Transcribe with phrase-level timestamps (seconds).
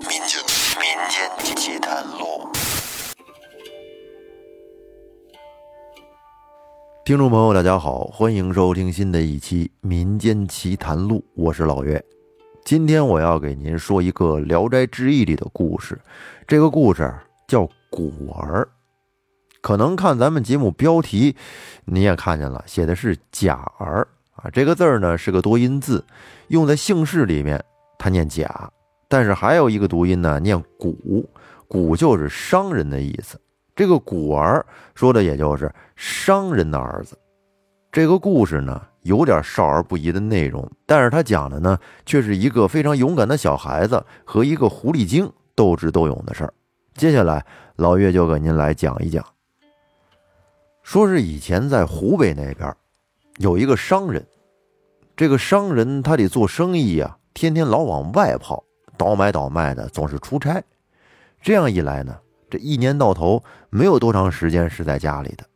[0.00, 0.40] 民间
[0.78, 2.48] 民间奇谈录，
[7.04, 12.02] 听众朋友，大家好，欢迎收听新的一期《民间奇谈录》，我是老岳。
[12.64, 16.00] 今天我要给您说一个《聊斋志异》里的故事，
[16.46, 17.14] 这个故事
[17.46, 18.66] 叫“古儿”。
[19.60, 21.36] 可能看咱们节目标题，
[21.84, 26.02] 你也看见了，写的是“贾儿”啊，这个字儿呢是个多音字，
[26.48, 27.62] 用在姓氏里面，
[27.98, 28.48] 它念“贾”，
[29.10, 31.28] 但是还有一个读音呢，念“古
[31.66, 33.40] ”，“古”就是商人的意思。
[33.74, 34.64] 这个“古儿”
[34.94, 37.18] 说的也就是商人的儿子。
[37.90, 46.54] 这个故事呢，有点少儿不宜的内容，但是他讲的呢，却是一个非常勇敢的小孩子和一个狐狸精斗智斗勇的事儿。
[46.94, 49.24] 接下来，老岳就给您来讲一讲。
[50.84, 52.72] 说是以前在湖北那边，
[53.38, 54.24] 有一个商人，
[55.16, 58.62] 这个商人他得做生意呀，天天老往外跑，
[59.00, 60.62] 倒买倒卖的，总是出差。
[61.40, 62.20] 这样一来呢，
[62.50, 65.46] 这一年到头没有多长时间是在家里的。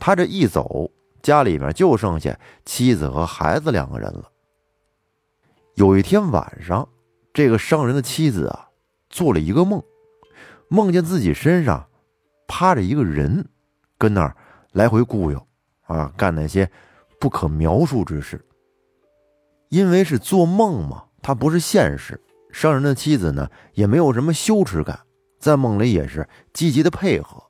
[0.00, 0.90] 他这一走，
[1.22, 4.28] 家里面就剩下妻子和孩子两个人了。
[5.76, 6.88] 有一天晚上，
[7.32, 8.68] 这个商人的妻子啊，
[9.08, 9.80] 做了一个梦，
[10.66, 11.88] 梦见自己身上
[12.48, 13.48] 趴着一个人。
[13.96, 14.36] 跟那儿
[14.72, 15.46] 来回雇悠，
[15.86, 16.68] 啊，干那些
[17.20, 18.44] 不可描述之事。
[19.68, 22.20] 因为是做梦嘛，他不是现实。
[22.52, 25.00] 商人的妻子呢，也没有什么羞耻感，
[25.38, 27.42] 在梦里也是积极的配合。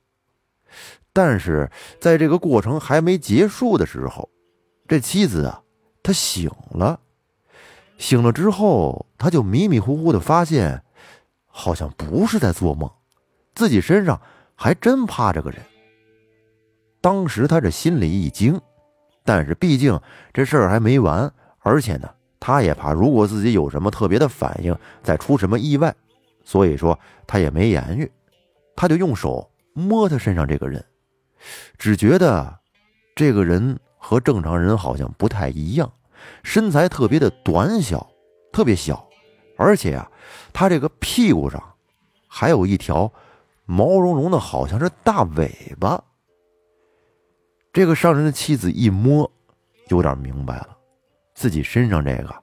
[1.11, 1.69] 但是
[1.99, 4.29] 在这个过程还没结束的时候，
[4.87, 5.61] 这妻子啊，
[6.03, 6.99] 她醒了。
[7.97, 10.81] 醒了之后，他就迷迷糊糊的发现，
[11.47, 12.89] 好像不是在做梦，
[13.53, 14.21] 自己身上
[14.55, 15.59] 还真趴着个人。
[17.01, 18.61] 当时他这心里一惊，
[19.25, 19.99] 但是毕竟
[20.31, 25.93] 这事儿还没完，而且呢，他也怕如果自己有什么特别的反应，再出什么意外，
[26.43, 28.09] 所以说他也没言语，
[28.75, 30.83] 他就用手摸他身上这个人，
[31.77, 32.59] 只觉得
[33.15, 35.91] 这个人和正常人好像不太一样，
[36.43, 38.09] 身材特别的短小，
[38.51, 39.07] 特别小，
[39.57, 40.09] 而且啊，
[40.53, 41.61] 他这个屁股上
[42.27, 43.11] 还有一条
[43.65, 46.01] 毛茸茸的，好像是大尾巴。
[47.71, 49.29] 这个商人的妻子一摸，
[49.89, 50.77] 有点明白了，
[51.39, 52.35] 自己身上这个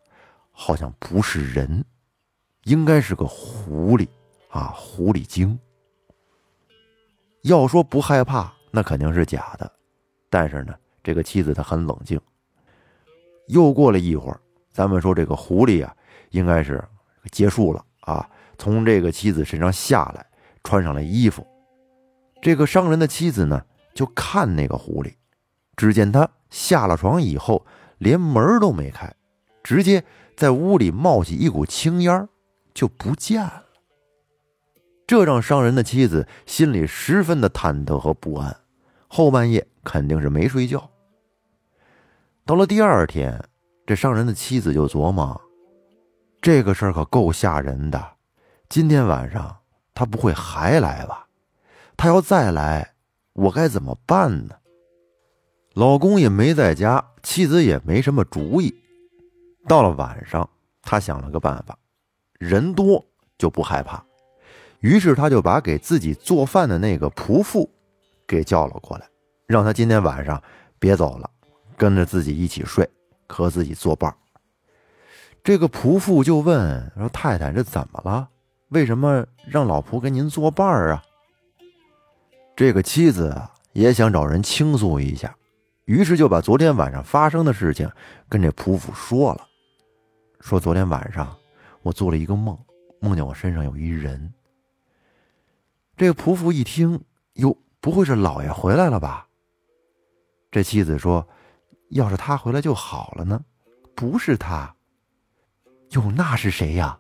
[0.51, 1.85] 好像不是人，
[2.63, 4.09] 应该是个狐狸
[4.49, 5.59] 啊，狐狸精。
[7.43, 9.71] 要说不害怕，那肯定是假的。
[10.31, 10.75] 但是呢，
[11.05, 12.19] 这个妻子她很冷静。
[13.49, 14.41] 又过了一会儿，
[14.73, 15.95] 咱们说这个狐狸啊，
[16.31, 16.83] 应该是
[17.31, 18.27] 结束了啊，
[18.57, 20.25] 从这个妻子身上下来，
[20.65, 21.47] 穿上了衣服。
[22.41, 23.63] 这个商人的妻子呢？
[23.95, 25.13] 就看那个狐狸，
[25.77, 27.67] 只见他下了床以后，
[27.99, 29.15] 连门都没开，
[29.63, 30.05] 直接
[30.37, 32.29] 在屋里冒起一股青烟
[32.75, 33.65] 就不见了。
[35.07, 38.57] 这让商人的妻子心里十分的忐忑和不安，
[39.09, 40.91] 后半夜肯定是没睡觉。
[42.45, 43.43] 到了第二天，
[43.87, 45.41] 这商人的妻子就琢磨：
[46.41, 48.05] 这个事儿可够吓人的，
[48.69, 49.57] 今天晚上
[49.95, 51.27] 他不会还来吧？
[51.97, 52.93] 他要再来。
[53.37, 54.55] 我该怎么办呢？
[55.77, 58.75] 老公也没在家，妻子也没什么主意。
[59.69, 60.49] 到了晚上，
[60.81, 61.79] 他想了个办法，
[62.39, 63.05] 人多
[63.37, 64.03] 就不害怕。
[64.81, 67.71] 于是他就把给自己做饭的那个仆妇
[68.27, 69.07] 给叫了过来，
[69.47, 70.43] 让他今天晚上
[70.79, 71.31] 别走了，
[71.77, 72.89] 跟着自己一起睡，
[73.29, 74.17] 和自己作伴。
[75.45, 78.27] 这个仆妇就问说：“太太，这怎么了？
[78.71, 81.03] 为什么让老婆跟您作伴啊？”
[82.57, 83.39] 这个妻子
[83.75, 85.37] 也想找人倾诉一下，
[85.87, 87.91] 于是就把昨天晚上发生的事情
[88.29, 89.49] 跟这仆妇说了。
[90.41, 91.37] 说昨天晚上
[91.83, 92.59] 我做了一个梦，
[93.01, 94.33] 梦见我身上有一人。
[95.97, 97.03] 这个仆妇一听，
[97.35, 99.27] 哟，不会是老爷回来了吧？
[100.51, 101.27] 这妻子说
[101.91, 103.41] ：“要是他回来就好了呢，
[103.95, 104.75] 不是他。
[105.91, 106.99] 哟，那是谁呀？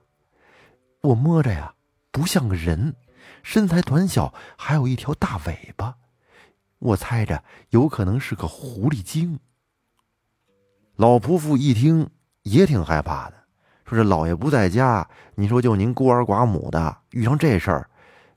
[1.02, 1.74] 我摸着呀，
[2.10, 2.94] 不像个人。”
[3.42, 5.96] 身材短小，还有一条大尾巴，
[6.78, 9.38] 我猜着有可能是个狐狸精。
[10.96, 12.08] 老仆妇一听
[12.42, 13.34] 也挺害怕的，
[13.84, 17.90] 说：“这老爷不在家，你说就您孤儿寡母的，遇上这事儿，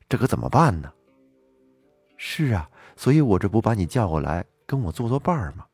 [0.08, 0.92] 这可怎么办呢？”
[2.18, 5.66] 是啊，所以我这不把你叫过来跟我做做伴儿吗？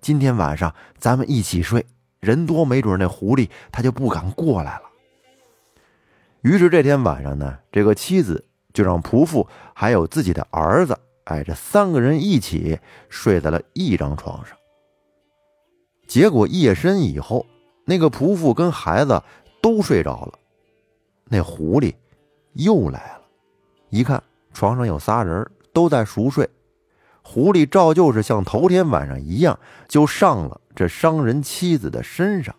[0.00, 1.86] 今天晚上咱们一起睡，
[2.20, 4.82] 人多没准那狐狸他就不敢过来了。
[6.42, 12.78] 于是这天晚上呢，这个妻子就让仆妇还有自己的儿子，哎，这三个人一起
[13.08, 14.56] 睡在了一张床上。
[16.06, 17.46] 结果夜深以后，
[17.86, 19.22] 那个仆妇跟孩子
[19.62, 20.38] 都睡着了，
[21.24, 21.94] 那狐狸
[22.52, 23.22] 又来了，
[23.88, 24.22] 一看
[24.52, 26.48] 床上有仨人都在熟睡，
[27.22, 32.54] 狐狸照旧是像头天晚上一样，就上了这商人妻子的身上。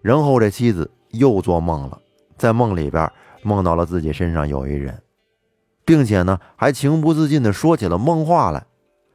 [0.00, 2.00] 然后这妻子又做梦了，
[2.38, 3.10] 在梦里边
[3.42, 5.02] 梦到了自己身上有一人，
[5.84, 8.66] 并且呢还情不自禁地说起了梦话来，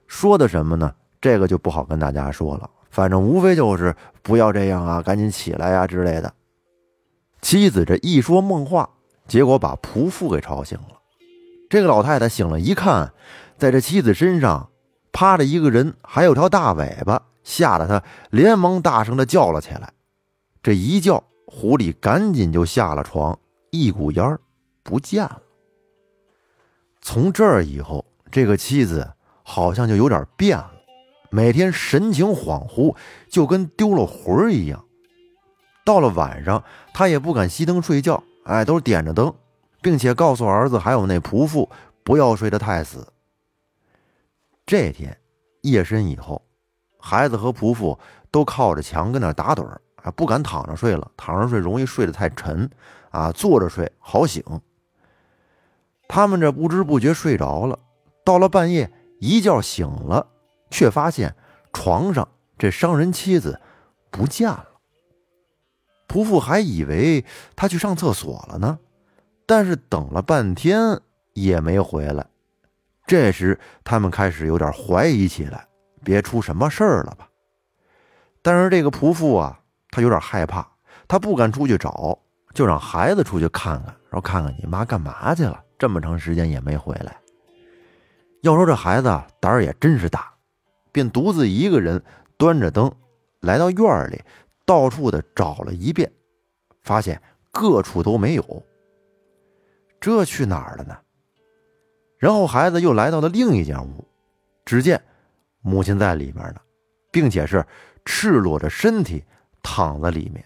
[0.08, 0.94] 说的什么呢？
[1.22, 2.70] 这个就不好跟大家说了。
[2.90, 6.34] 反正无非就是不要这样啊，赶紧起来呀之类的。
[7.42, 8.90] 妻子这一说梦话，
[9.28, 11.00] 结果把仆妇给吵醒了。
[11.70, 13.14] 这个老太太醒了，一看，
[13.58, 14.70] 在这妻子身上
[15.12, 18.02] 趴着一个人，还有条大尾巴，吓得她
[18.32, 19.94] 连忙大声的叫了起来。
[20.64, 23.38] 这一叫，狐狸赶紧就下了床，
[23.70, 24.40] 一股烟儿
[24.84, 25.42] 不见了。
[27.02, 29.12] 从这儿以后，这个妻子
[29.44, 30.72] 好像就有点变了。
[31.32, 32.96] 每天神情恍惚，
[33.30, 34.84] 就跟丢了魂儿一样。
[35.86, 36.64] 到了晚上，
[36.94, 39.34] 他也不敢熄灯睡觉，哎，都是点着灯，
[39.82, 41.70] 并且告诉儿子还有那仆妇
[42.04, 43.08] 不要睡得太死。
[44.66, 45.18] 这天
[45.62, 46.44] 夜深以后，
[47.00, 47.98] 孩子和仆妇
[48.30, 52.70] 都靠着墙跟那打盹儿，啊，不敢躺着睡了，躺着睡容易睡得太沉，
[53.10, 54.44] 啊，坐着睡好醒。
[56.10, 57.80] 他们这不知不觉睡着了，
[58.26, 58.92] 到了半夜
[59.22, 60.28] 一觉醒了。
[60.72, 61.36] 却发现
[61.74, 63.60] 床上这商人妻子
[64.12, 64.68] 不见了。
[66.08, 67.26] 仆妇还以为
[67.56, 68.78] 他去上厕所了呢，
[69.48, 71.00] 但是等了半天
[71.34, 72.24] 也没回来。
[73.08, 75.68] 这时他们开始有点怀疑起来，
[76.04, 77.28] 别出什么事儿了吧？
[78.44, 79.60] 但是这个仆妇啊，
[79.90, 80.68] 他有点害怕，
[81.08, 82.20] 他不敢出去找，
[82.54, 87.18] 就让孩子出去看看，说看看你妈干嘛去了，这么长时间也没回来。
[88.42, 90.34] 要说这孩子胆儿也真是大。
[90.92, 92.04] 便独自一个人
[92.36, 92.92] 端着灯，
[93.42, 94.20] 来到院里，
[94.66, 96.12] 到处的找了一遍，
[96.82, 97.22] 发现
[97.52, 98.66] 各处都没有。
[100.02, 100.98] 这去哪儿了呢？
[102.18, 104.04] 然后孩子又来到了另一间屋，
[104.66, 105.00] 只见
[105.62, 106.62] 母亲在里面呢，
[107.12, 107.64] 并且是
[108.04, 109.24] 赤裸着身体
[109.62, 110.44] 躺在里面。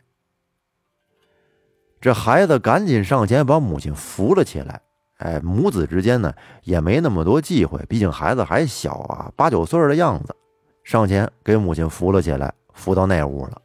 [2.04, 4.82] 这孩子赶紧上前把母亲扶了起来。
[5.20, 6.34] 哎，母子之间呢
[6.64, 10.36] 也没那么多忌讳，毕竟孩子还小啊，八九岁的样子。
[10.84, 13.62] 上前给母亲扶了起来，扶到那屋了。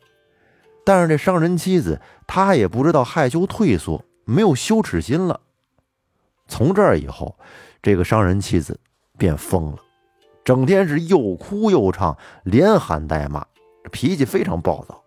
[0.84, 5.40] 但是这商人妻子，她也不知道害羞退缩，没有羞耻心了。
[6.46, 7.36] 从这儿以后，
[7.82, 8.78] 这个商人妻子
[9.16, 9.78] 变疯了，
[10.44, 13.44] 整天是又哭又唱，连喊带骂，
[13.90, 15.02] 脾气非常暴躁。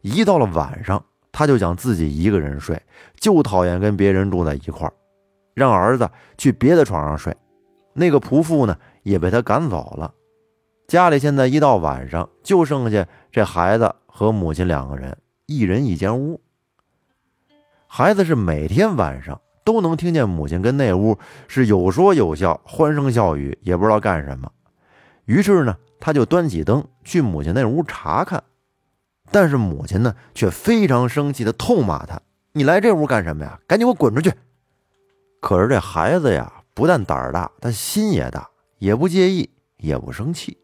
[0.00, 1.04] 一到了晚上，
[1.36, 2.80] 他就想自己一个人睡，
[3.16, 4.92] 就讨厌跟别人住在一块儿。
[5.52, 6.08] 让儿子
[6.38, 7.36] 去别的床上睡，
[7.92, 10.14] 那个仆妇呢也被他赶走了。
[10.86, 15.16] 家里现在一到晚上，就剩下这孩子和母亲两个人，
[15.46, 16.40] 一人一间屋。
[17.88, 24.48] 孩子是每天晚上都能听见母亲跟那屋是有说有笑，欢声笑语，也不知道干什么。
[25.24, 28.40] 于是呢，他就端起灯去母亲那屋查看，
[29.30, 32.20] 但是母亲呢却非常生气的痛骂他
[32.52, 33.58] ：“你来这屋干什么呀？
[33.66, 34.32] 赶紧给我滚出去！”
[35.40, 38.48] 可是这孩子呀，不但胆儿大，他心也大，
[38.78, 40.56] 也不介意，也不生气。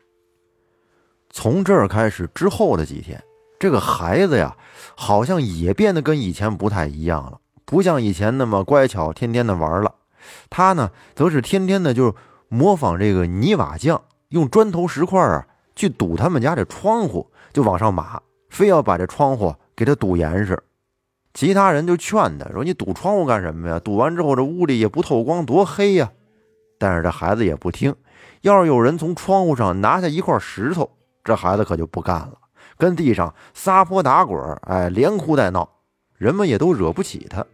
[1.30, 3.22] 从这儿开始之后的几天，
[3.58, 4.56] 这个孩子呀，
[4.96, 9.94] 好像也变得跟以前不太一样了，不像以前那么乖巧，天天的玩了。
[10.48, 12.14] 他呢，则是天天的就
[12.48, 15.46] 模仿这个泥瓦匠，用砖头石块啊
[15.76, 18.20] 去堵他们家这窗户，就往上码，
[18.50, 20.62] 非要把这窗户给他堵严实。
[21.32, 23.78] 其他人就劝他说：“你堵窗户干什么呀？
[23.78, 26.10] 堵完之后这屋里也不透光，多黑呀！”
[26.76, 27.94] 但是这孩子也不听。
[28.40, 30.90] 要是有人从窗户上拿下一块石头，
[31.22, 32.32] 这孩子可就不干了，
[32.76, 35.68] 跟地上撒泼打滚，哎，连哭带闹，
[36.16, 37.46] 人们也都惹不起他。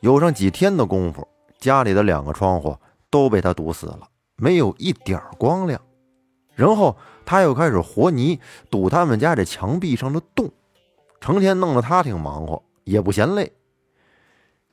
[0.00, 1.26] 有上几天的功夫，
[1.60, 2.76] 家里的两个窗户
[3.10, 5.80] 都被他堵死了，没有一点光亮。
[6.54, 6.96] 然后
[7.28, 10.50] 他又开始和泥堵他们家这墙壁上的洞。
[11.20, 13.52] 成天弄得他挺忙活，也不嫌累。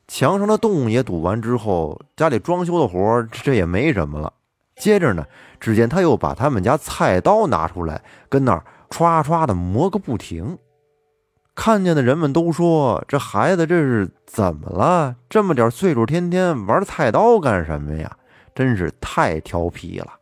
[0.08, 4.32] 墙上的洞也堵完之后，家里装修的活这也没什么了。
[4.78, 5.26] 接着呢，
[5.60, 10.58] 只见他又把他们家菜刀拿出来，跟那儿歘歘的磨个不停。
[11.56, 15.16] 看见的人们都说：“这孩子这是怎么了？
[15.28, 18.18] 这么点岁数，天天玩菜刀干什么呀？
[18.54, 20.14] 真是太调皮了。”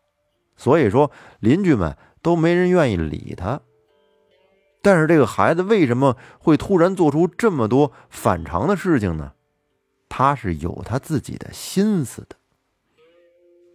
[0.56, 3.62] 所以说，邻居们都没人愿意理他。
[4.82, 9.34] 但是这个孩子为什么会突然做出这么多反常的事情呢？
[10.10, 12.36] 他是有他自己的心思的。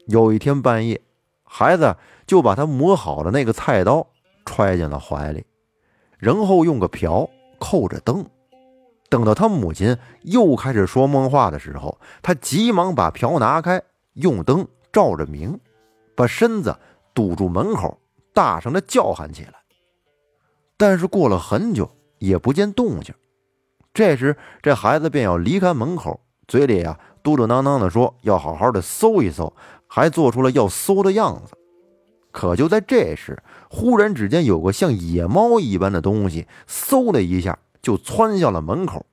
[0.07, 1.00] 有一天半夜，
[1.45, 4.07] 孩子就把他磨好的那个菜刀
[4.45, 5.45] 揣进了怀里，
[6.19, 7.28] 然后用个瓢
[7.59, 8.25] 扣着灯，
[9.09, 15.59] 等到他母亲又开始说梦话的时候，他急忙把瓢拿开，用灯照着明，
[16.14, 16.76] 把身子
[17.14, 17.99] 堵住门口，
[18.38, 19.54] 大声的叫喊起来。
[20.76, 21.90] 但是过了很久
[22.21, 23.12] 也不见动静。
[23.92, 29.52] 这时，这孩子便要离开门口，嘴里啊嘟嘟囔囔的说要好好的搜一搜，
[29.88, 31.59] 还做出了要搜的样子。
[32.30, 39.04] 可就在这时，忽然只见有个像野猫一般的东西，嗖的一下就窜向了门口。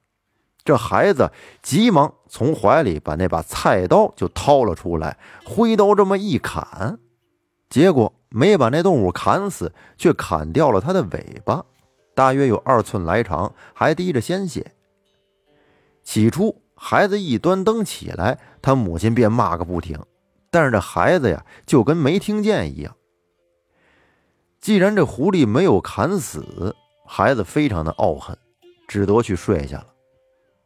[0.63, 1.31] 这孩子
[1.63, 6.99] 急忙从怀里把那把菜刀就掏了出来，挥刀这么一砍，
[7.69, 11.65] 结果没把那动物砍死，却砍掉了它的尾巴，
[12.13, 14.71] 大约有二寸来长，还滴着鲜血。
[16.03, 19.99] 起初，孩子一端灯起来，他母亲便骂个不停，
[20.51, 22.95] 但是这孩子呀，就跟没听见一样。
[24.61, 28.37] 既然这狐狸没有砍死孩子，非常的懊恨，
[28.87, 29.87] 只得去睡下了。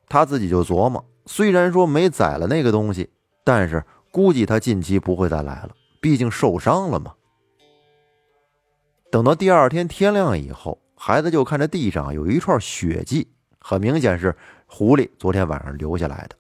[0.08, 3.10] 他自己就琢磨：虽然说没宰了那个东西，
[3.44, 7.16] 但是估计他近期不会再来了，毕竟受伤了嘛。
[9.12, 13.28] 等到第二天天亮以后，孩子就看着地上有一串血迹，
[13.60, 16.36] 很明显是狐狸昨天晚上留下来的。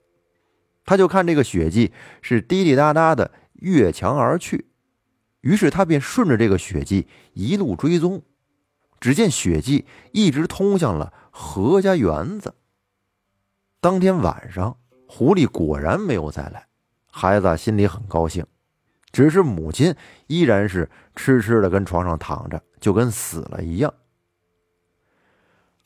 [0.85, 4.67] 他就看这个血迹是滴滴答答的越墙而去。
[5.41, 8.21] 于是他便顺着这个血迹一路追踪，
[8.99, 12.53] 只见血迹一直通向了何家园子。
[13.79, 16.67] 当天晚上，狐狸果然没有再来，
[17.09, 18.45] 孩子心里很高兴，
[19.11, 19.95] 只是母亲
[20.27, 23.93] 依然是痴痴的跟床上躺着，就跟死了一样。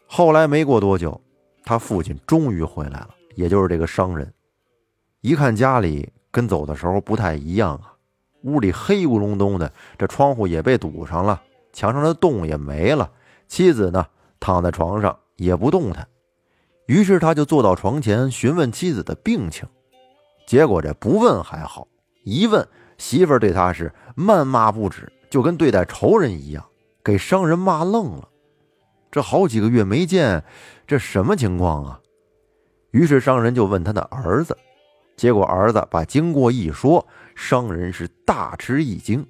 [0.06, 1.20] 后来没过多久，
[1.64, 4.32] 他父亲终于回来了，也就是这个商人，
[5.22, 7.94] 一看家里跟走的时候不太一样啊。
[8.44, 13.10] 屋里黑咕隆咚的，这窗户也被堵上了，墙上的洞也没了。
[13.48, 14.06] 妻子呢，
[14.40, 16.08] 躺在床上也不动弹。
[16.86, 19.66] 于是他就坐到床前询问妻子的病情，
[20.46, 21.88] 结果这不问还好，
[22.26, 22.68] 一问
[23.04, 26.66] 媳妇儿对他是谩骂不止，就跟对待仇人一样，
[27.04, 28.30] 给商人骂愣了。
[29.12, 30.42] 这好几个月没见，
[30.88, 32.00] 这什么情况啊？
[32.92, 34.58] 于是商人就问他的儿子。
[35.18, 37.06] 结果儿子把经过一说，
[37.36, 39.28] 商人是大吃一惊，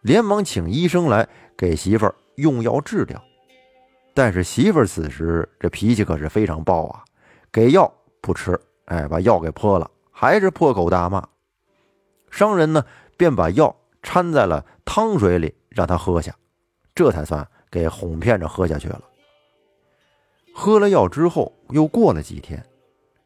[0.00, 3.22] 连忙请医生来给媳妇儿用药治疗。
[4.14, 7.04] 但是媳妇儿此时这脾气可是非常暴啊，
[7.52, 7.92] 给药
[8.22, 11.22] 不吃，哎，把药给泼了，还是破口大骂。
[12.30, 12.82] 商人呢
[13.22, 16.34] 便把药掺在了汤水里让他喝下，
[16.92, 19.00] 这才算给哄骗着喝下去了。
[20.52, 22.66] 喝了药之后，又过了几天。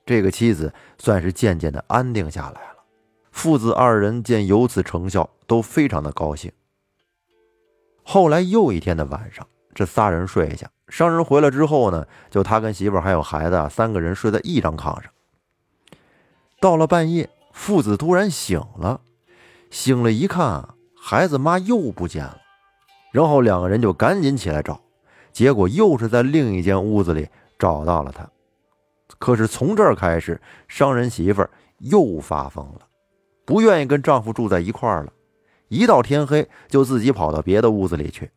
[0.05, 2.85] 这个妻子算是渐渐的安定下来了，
[3.31, 6.53] 父子二人见有此成效，都非常的高兴。
[8.03, 15.11] 后来又一天的晚上，这仨人睡下，商人回来之后呢，就他跟媳妇还有孩子啊三个人睡在一张炕上。
[16.61, 19.01] 到了半夜，父子突然醒了，
[19.77, 20.67] 醒了一看，
[20.99, 22.39] 孩子妈又不见了，
[23.13, 24.81] 然后两个人就赶紧起来找，
[25.33, 27.29] 结果又是在另一间屋子里
[27.59, 28.27] 找到了他。
[29.19, 32.81] 可是从这儿开始，商人媳妇儿又发疯了，
[33.45, 35.13] 不愿意跟丈夫住在一块儿了。
[35.69, 38.31] 一到天黑，就自己跑到别的屋子里去。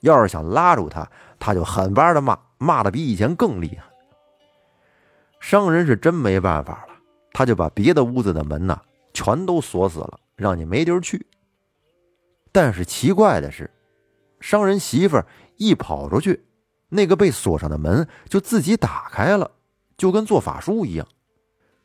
[0.00, 1.08] 要是想拉住他，
[1.38, 3.84] 他就狠巴的骂，骂的比以前更厉害。
[5.38, 6.94] 商人是真没办法了，
[7.32, 8.82] 他就把别的屋子的门呐
[9.14, 11.26] 全都锁死了，让你没地儿去。
[12.52, 13.70] 但是奇怪的是，
[14.40, 15.20] 商人媳妇
[15.56, 16.44] 一跑出去，
[16.88, 19.50] 那个被锁上的门就自己打开了。
[19.96, 21.08] 就跟做法术一样，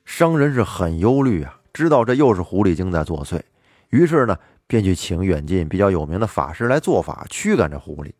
[0.03, 3.41] 商人是很忧虑啊，知道这又是狐狸精在作祟，
[3.89, 8.11] 于是呢，便去请远近比较有名的法师来做法驱赶这狐狸。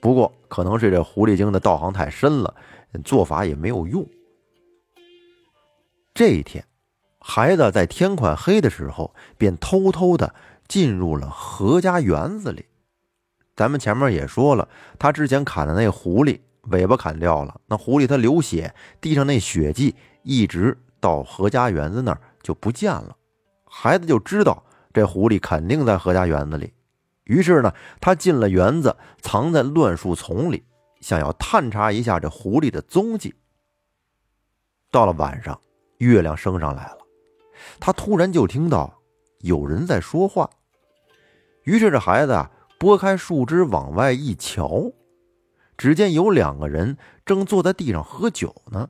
[0.00, 2.54] 不过，可能是这狐狸精的道行太深了，
[3.04, 4.08] 做法也没有用。
[6.14, 6.64] 这一天，
[7.24, 10.34] 孩子在天快黑的时候，便偷偷的
[10.66, 12.66] 进入了何家园子里。
[13.56, 16.40] 咱们前面也说了，他之前砍的那狐狸。
[16.70, 23.16] 尾巴砍掉了，那狐狸它流血，地上那血迹一直到何家园子那儿就不见了。
[23.64, 24.62] 孩子就知道
[24.92, 26.72] 这狐狸肯定在何家园子里，
[27.24, 30.62] 于是呢，他进了园子，藏在乱树丛里，
[31.00, 33.34] 想要探查一下这狐狸的踪迹。
[34.92, 35.60] 到了晚上，
[35.98, 36.98] 月亮升上来了，
[37.80, 39.02] 他突然就听到
[39.40, 40.48] 有人在说话，
[41.64, 44.92] 于是这孩子啊，拨开树枝往外一瞧。
[45.76, 48.88] 只见有两个人正坐在地上喝酒呢，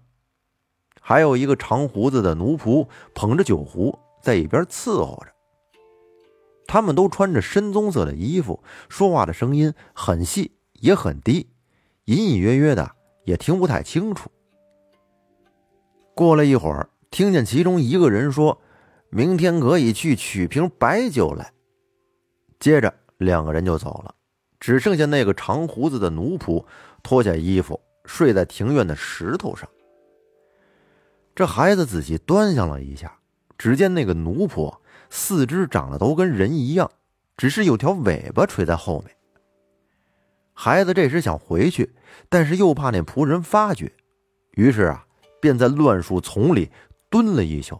[1.01, 5.33] 还有一个长胡子的奴仆捧着酒壶在一边伺候着。
[6.67, 11.51] 他们都穿着深棕色的衣服，说话的声音很细也很低，
[12.05, 12.91] 隐隐约约的
[13.25, 14.31] 也听不太清楚。
[16.15, 18.59] 过了一会儿，听见其中一个人说
[19.11, 21.53] ：“明天可以去取瓶白酒来。”
[22.59, 24.15] 接着两个人就走了，
[24.59, 26.65] 只剩下那个长胡子的奴仆
[27.03, 29.69] 脱下衣服睡在庭院的石头上。
[31.35, 33.19] 这孩子仔细端详了一下，
[33.59, 34.75] 只见那个奴仆
[35.11, 36.91] 四肢长得都跟人一样，
[37.37, 39.15] 只是有条尾巴垂在后面。
[40.55, 41.95] 孩子这时想回去，
[42.31, 43.93] 但是又怕那仆人发觉，
[44.53, 45.05] 于是啊，
[45.41, 46.71] 便在乱树丛里
[47.13, 47.79] 蹲了一宿。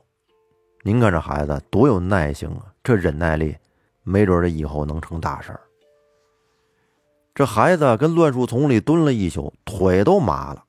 [0.83, 3.57] 您看这孩子多有耐性啊，这忍耐力，
[4.03, 5.61] 没准这以后能成大事儿。
[7.35, 10.65] 这孩子跟乱树丛里蹲了一宿，腿都麻了。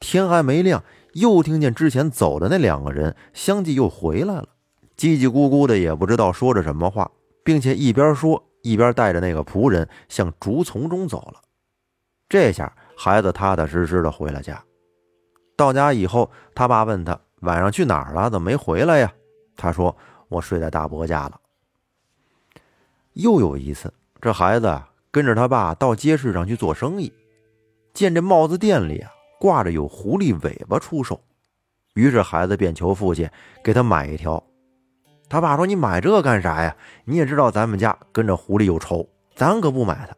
[0.00, 0.82] 天还没亮。
[1.12, 4.48] 又听见之前走的那两个人相继又回来了，
[4.96, 7.08] 叽叽咕咕的，也不知道说着什么话，
[7.44, 11.40] 并且一边说一边带着那个仆人向竹丛中走了。
[12.28, 14.60] 这下孩子踏踏实实的回了家。
[15.56, 19.12] 到家以后，他爸问他晚上去哪儿了，怎么没回来呀？
[19.56, 19.96] 他说
[20.28, 21.40] ：“我睡在大伯家了。”
[23.14, 24.80] 又有一次，这孩子
[25.10, 27.12] 跟着他爸到街市上去做生意，
[27.92, 29.10] 见这帽子店里啊。
[29.40, 31.18] 挂着有狐狸尾巴出售，
[31.94, 33.26] 于是孩子便求父亲
[33.64, 34.44] 给他买一条。
[35.30, 36.76] 他爸说：“你买这干啥呀？
[37.06, 40.14] 你也知道咱们家跟着狐狸有仇，咱可不买它。”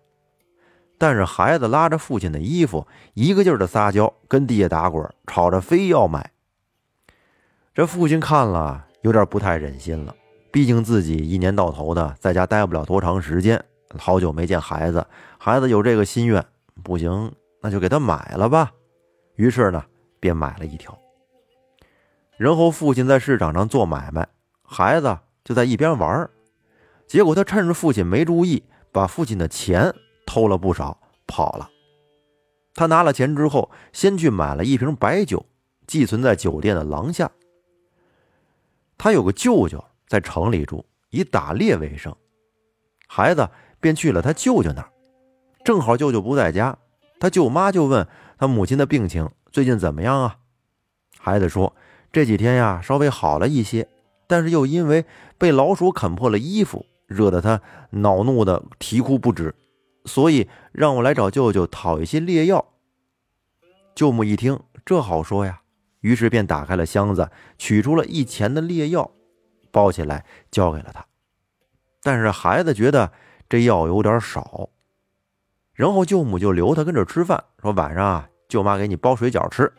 [0.98, 6.31] 但是孩子拉着父亲的衣服，一个劲儿的撒娇，跟地下打滚，吵着非要买。
[7.74, 10.14] 这父亲看了有点不太忍心了，
[10.52, 13.64] 毕竟自己一年到头的在家待不了多长时间，
[13.96, 15.06] 好久没见孩子，
[15.38, 16.44] 孩子有这个心愿，
[16.84, 18.70] 不行，那就给他买了吧。
[19.36, 19.82] 于是呢，
[20.20, 20.96] 便买了一条。
[22.36, 24.28] 然后父亲在市场上做买卖，
[24.62, 26.28] 孩子就在一边玩
[27.06, 29.94] 结果他趁着父亲没注意，把父亲的钱
[30.26, 31.70] 偷了不少，跑了。
[32.74, 35.46] 他拿了钱之后，先去买了一瓶白酒，
[35.86, 37.30] 寄存在酒店的廊下。
[39.02, 42.14] 他有个舅舅在城里住，以打猎为生，
[43.08, 43.48] 孩子
[43.80, 44.92] 便去了他舅舅那儿。
[45.64, 46.78] 正好舅舅不在家，
[47.18, 48.06] 他舅妈就问。
[48.38, 50.38] 他母亲的病情最近怎么样啊？
[51.18, 51.74] 孩子说
[52.12, 53.88] ：“这几天呀，稍微好了一些，
[54.28, 55.04] 但是又因为
[55.36, 59.52] 被老鼠啃破了衣服，惹得他恼怒的啼哭不止，
[60.04, 62.64] 所以让我来找舅舅讨一些猎药。”
[63.96, 65.61] 舅母一听，这好说呀，
[66.02, 69.10] 于是便打开了箱子，取出了一钱的劣药，
[69.72, 71.04] 包起来交给了他。
[72.02, 73.10] 但是孩子觉得
[73.48, 74.68] 这药有点少，
[75.72, 78.28] 然后舅母就留他跟这吃饭，说晚上啊。
[78.48, 79.72] 舅妈给你包水饺吃，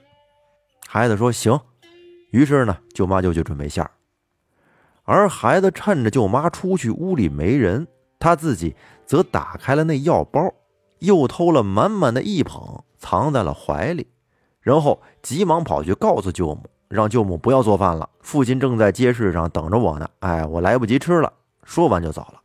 [0.87, 1.59] 孩子说行。
[2.31, 3.91] 于是呢，舅妈就去准备馅儿，
[5.03, 10.51] 而孩子趁着舅妈出去，屋里没人，他自己则打开了那药包，
[10.99, 14.07] 又偷了满满的一捧，藏在了怀里，
[14.63, 20.09] 然后急忙跑去告诉舅母，让舅母不要做饭了，父亲正在街市上等着我呢。
[20.21, 21.31] 哎，我来不及吃了。
[21.63, 22.41] 说完就走了。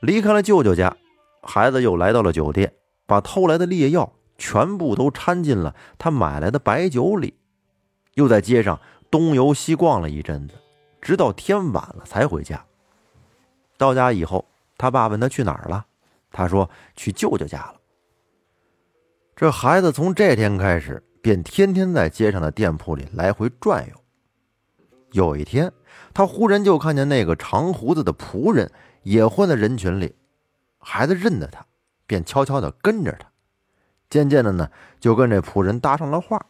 [0.00, 0.96] 离开了舅舅家，
[1.42, 2.72] 孩子又来到了酒店，
[3.06, 4.12] 把偷来的劣药。
[4.36, 7.34] 全部都掺进了他买来的白酒里，
[8.14, 10.56] 又在街上东游西逛了一阵子，
[11.00, 12.62] 直到天晚了才回家。
[13.78, 14.44] 到家以后，
[14.76, 15.86] 他爸问他去哪儿了，
[16.32, 17.74] 他说去舅舅家了。
[19.36, 23.94] 这孩子从这天开始便天天在街上的店铺里来回转悠。
[25.10, 25.72] 有一天，
[26.12, 28.70] 他忽然就看见那个长胡子的仆人
[29.02, 30.14] 也混在人群里，
[30.78, 31.66] 孩子认得他，
[32.06, 33.28] 便悄悄地跟着他。
[34.08, 34.70] 渐渐的呢，
[35.00, 36.46] 就跟这仆人搭上了话。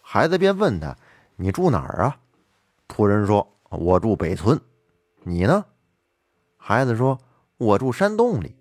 [0.00, 0.96] 孩子便问他
[1.34, 2.16] ：“你住哪儿啊？”
[2.88, 4.60] 仆人说：“我住北村。”
[5.24, 5.64] 你呢？
[6.56, 7.18] 孩子说
[7.58, 8.54] ：“我住山洞里。”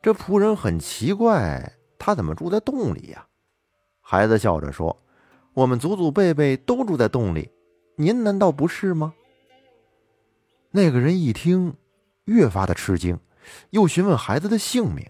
[0.00, 3.24] 这仆人很奇怪，他怎么住在洞里呀？
[4.00, 4.96] 孩子笑着说
[5.54, 7.48] ：“我们祖祖辈辈都住在洞里，
[7.94, 9.14] 您难道不是吗？”
[10.72, 11.76] 那个人一听，
[12.24, 13.16] 越发的吃惊，
[13.70, 15.06] 又询问孩子的姓名。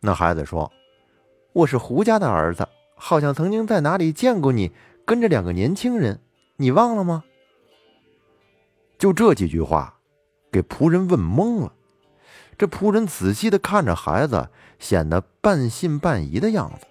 [0.00, 0.72] 那孩子说。
[1.52, 4.72] 我是胡家的儿子，好像曾经在哪里见过你，
[5.04, 6.18] 跟着两个年轻人，
[6.56, 7.22] 你忘了吗？
[8.98, 10.00] 就这几句话，
[10.50, 11.72] 给仆人问懵了。
[12.62, 14.48] 这仆人仔细的看着孩子，
[14.78, 16.86] 显得半信半疑的样子。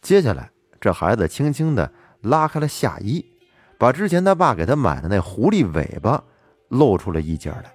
[0.00, 3.32] 接下来，这孩子轻轻的拉开了下衣，
[3.78, 6.22] 把之前他爸给他买的那狐狸尾巴
[6.68, 7.74] 露出了一截来，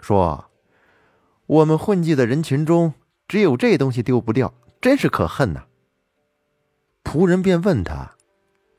[0.00, 0.46] 说
[1.44, 2.94] ：“我们混迹的人群中，
[3.28, 5.64] 只有这东西丢不掉。”真是可恨呐！
[7.04, 8.12] 仆人便问他：“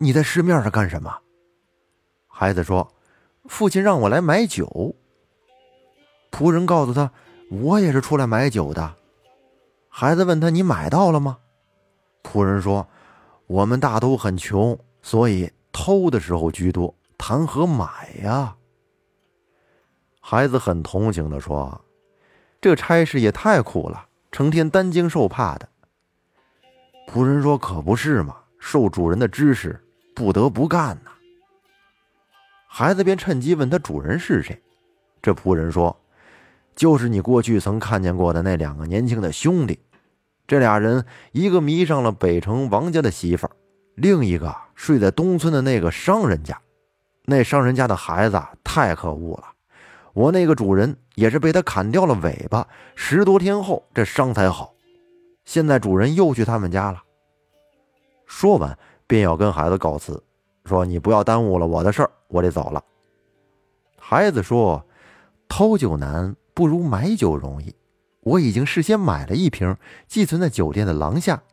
[0.02, 1.20] 你在市面上干什么？”
[2.26, 2.96] 孩子说
[3.46, 4.96] ：“父亲让我来买酒。”
[6.34, 7.12] 仆人告诉他
[7.50, 8.96] ：“我也是出来买酒的。”
[9.90, 11.38] 孩子问他：“你买到了吗？”
[12.24, 12.88] 仆人说
[13.48, 18.56] ：“我们大都很穷，所以偷的时候居多，谈何买呀？”
[20.20, 21.82] 孩子很同情的说
[22.60, 25.68] ：“这差事也太苦了，成天担惊受怕的。”
[27.10, 29.80] 仆人说：“可不是嘛，受主人的指使，
[30.14, 31.12] 不得不干呐。”
[32.68, 34.62] 孩子便趁机问他主人是谁。
[35.22, 35.98] 这仆人说
[36.78, 39.80] ：“就是你过去曾看见过的那两个年轻的兄弟。
[40.46, 43.52] 这俩人，一个迷上了北城王家的媳妇儿，
[43.96, 46.62] 另一个睡在东村的那个商人家。
[47.26, 49.48] 那商人家的孩子太可恶了，
[50.14, 52.66] 我那个主人也是被他砍掉了尾巴。
[52.94, 54.74] 十多天后，这伤才好。
[55.46, 57.02] 现在主人又去他们家了。”
[58.28, 60.24] 说完，便要跟孩子告辞，
[60.64, 62.84] 说：“你不要耽误了我的事儿，我得走了。”
[63.98, 64.84] 孩子说。
[65.50, 67.76] 偷酒难，不如买酒容易。
[68.22, 71.44] 我已经事先买了一瓶，寄存在酒店的廊下。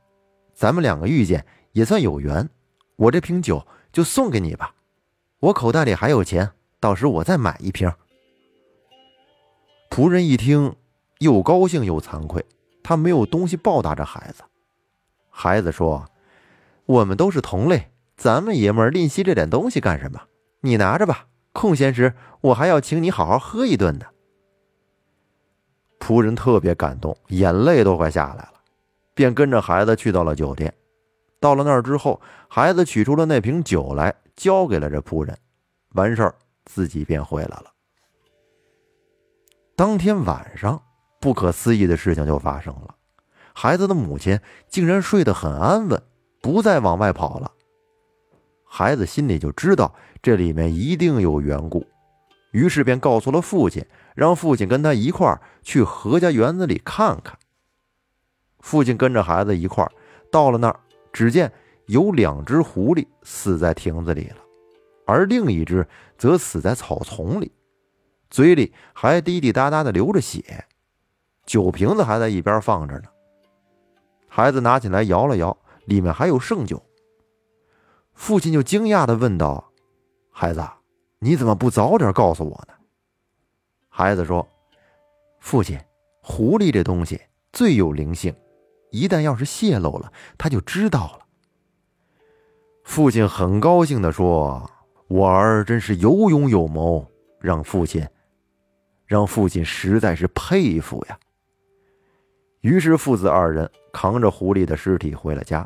[0.55, 2.49] 咱们两个遇见也算有缘，
[2.97, 4.75] 我这瓶酒就送给你吧。
[5.41, 7.93] 我口袋里还有钱，到时我再买一瓶。
[9.91, 10.75] 仆人一听，
[11.19, 12.43] 又高兴又惭愧，
[12.83, 14.43] 他没有东西报答这孩子。
[15.29, 16.07] 孩子说
[16.87, 20.23] ：“我们都是同类，咱们爷们儿吝惜这点东西干什么？
[20.63, 24.07] 你拿着吧。”空闲时，我还要请你好好喝一顿呢。
[26.05, 28.53] 仆人特别感动，眼泪都快下来了，
[29.15, 30.71] 便跟着孩子去到了酒店。
[31.41, 35.35] 到了那儿之后，孩子取出了那瓶酒来，交给了这仆人。
[35.95, 36.35] 完事儿，
[36.67, 37.73] 自己便回来了。
[39.75, 40.79] 当天晚上，
[41.23, 42.95] 不可思议的事情就发生了：
[43.55, 44.39] 孩子的母亲
[44.69, 46.03] 竟然睡得很安稳，
[46.43, 47.51] 不再往外跑了。
[48.67, 51.87] 孩子心里就知道这里面一定有缘故，
[52.51, 53.83] 于是便告诉了父亲，
[54.15, 57.39] 让父亲跟他一块儿去何家园子里看看。
[58.61, 59.93] 父亲跟着孩子一块儿
[60.33, 60.81] 到了那儿，
[61.13, 61.53] 只见
[61.87, 64.37] 有两只狐狸死在亭子里了，
[65.05, 67.53] 而另一只则死在草丛里，
[68.31, 70.65] 嘴里还滴滴答答的流着血，
[71.45, 73.09] 酒瓶子还在一边放着呢。
[74.29, 76.83] 孩子拿起来摇了摇，里面还有剩酒。
[78.15, 79.73] 父亲就惊讶的问道
[80.33, 80.65] ：“孩子，
[81.19, 82.75] 你怎么不早点告诉我呢？”
[83.97, 84.45] 孩子说
[85.39, 85.79] ：“父亲，
[86.21, 87.21] 狐狸这东西
[87.53, 88.35] 最有灵性，
[88.91, 91.27] 一旦要是泄露了，他就知道了。”
[92.83, 94.69] 父亲很高兴的说
[95.07, 97.07] ：“我儿真是有勇有谋，
[97.39, 98.05] 让父亲，
[99.07, 101.17] 让父亲实在是佩服呀。”
[102.63, 105.65] 于是父子二人扛着狐狸的尸体回了家。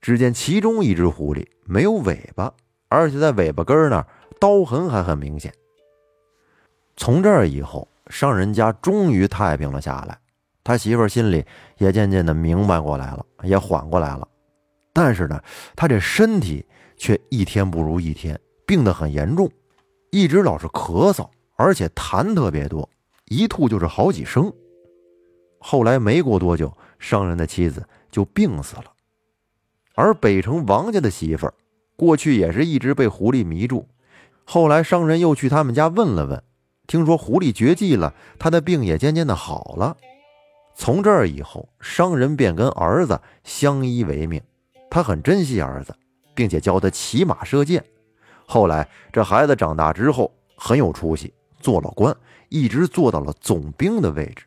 [0.00, 2.50] 只见其中一只狐狸没有尾巴，
[2.88, 4.06] 而且在尾巴根那儿
[4.40, 5.52] 刀痕还很明显。
[7.00, 10.18] 从这儿以后，商人家终于太平了下来，
[10.62, 11.42] 他媳妇儿心里
[11.78, 14.28] 也渐渐的明白过来了，也缓过来了。
[14.92, 15.42] 但是呢，
[15.74, 16.62] 他这身体
[16.98, 19.50] 却一天不如一天，病得很严重，
[20.10, 22.86] 一直老是咳嗽，而且痰特别多，
[23.24, 24.52] 一吐就是好几声。
[25.58, 28.84] 后来没过多久，商人的妻子就病死了。
[29.94, 31.54] 而北城王家的媳妇儿，
[31.96, 33.88] 过去也是一直被狐狸迷住。
[34.44, 36.42] 后来商人又去他们家问了问，
[36.90, 39.96] 听说狐狸绝迹了，他的病也渐渐的好了。
[40.74, 44.42] 从这儿以后，商人便跟儿子相依为命。
[44.90, 45.94] 他很珍惜儿子，
[46.34, 47.84] 并且教他骑马射箭。
[48.44, 52.12] 后来这孩子长大之后很有出息，做了官，
[52.48, 54.44] 一直做到了总兵的位置。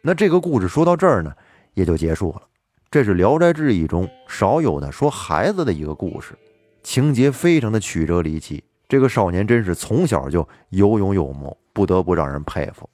[0.00, 1.30] 那这个故事说到这儿呢，
[1.74, 2.44] 也就结束了。
[2.90, 6.32] 这是《聊斋志异》中少有的说孩子的一个故事，
[6.82, 8.64] 情节非常的曲折离奇。
[8.88, 12.88] 这个少年真是从小就有勇有谋，不得不让人佩服。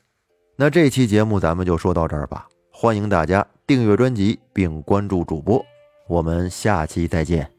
[0.56, 5.64] 那这期节目咱们就说到这儿吧，欢迎大家订阅专辑并关注主播，
[6.08, 7.53] 我们下期再见。